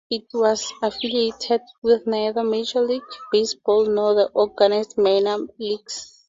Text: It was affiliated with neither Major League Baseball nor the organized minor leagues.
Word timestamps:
It 0.09 0.23
was 0.33 0.73
affiliated 0.81 1.61
with 1.83 2.07
neither 2.07 2.43
Major 2.43 2.81
League 2.81 3.03
Baseball 3.31 3.85
nor 3.85 4.15
the 4.15 4.29
organized 4.33 4.97
minor 4.97 5.37
leagues. 5.59 6.17